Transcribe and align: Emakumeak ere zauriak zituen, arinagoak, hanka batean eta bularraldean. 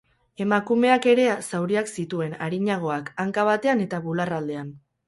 Emakumeak 0.45 1.05
ere 1.11 1.27
zauriak 1.35 1.91
zituen, 1.99 2.35
arinagoak, 2.47 3.15
hanka 3.27 3.47
batean 3.53 3.87
eta 3.89 4.07
bularraldean. 4.09 4.79